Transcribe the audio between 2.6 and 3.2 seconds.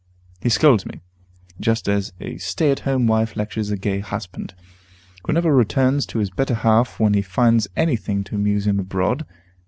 at home